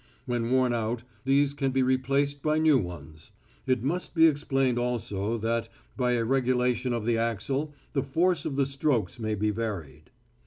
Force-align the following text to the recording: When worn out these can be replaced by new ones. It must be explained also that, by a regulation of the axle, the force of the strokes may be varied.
When 0.25 0.49
worn 0.49 0.73
out 0.73 1.03
these 1.25 1.53
can 1.53 1.69
be 1.69 1.83
replaced 1.83 2.41
by 2.41 2.57
new 2.57 2.79
ones. 2.79 3.33
It 3.67 3.83
must 3.83 4.15
be 4.15 4.25
explained 4.25 4.79
also 4.79 5.37
that, 5.37 5.69
by 5.95 6.13
a 6.13 6.23
regulation 6.25 6.91
of 6.91 7.05
the 7.05 7.19
axle, 7.19 7.75
the 7.93 8.01
force 8.01 8.43
of 8.43 8.55
the 8.55 8.65
strokes 8.65 9.19
may 9.19 9.35
be 9.35 9.51
varied. 9.51 10.09